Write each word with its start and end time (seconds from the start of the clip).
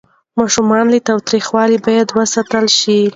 ماشومان 0.37 0.85
له 0.93 0.99
تاوتریخوالي 1.07 1.77
باید 1.85 2.07
وساتل 2.17 2.65
شي. 2.79 2.99